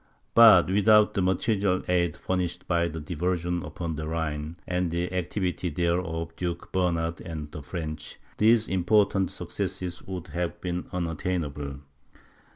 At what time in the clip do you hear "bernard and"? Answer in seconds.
6.71-7.51